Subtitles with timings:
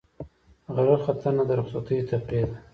[0.73, 2.57] غره ختنه د رخصتیو تفریح ده.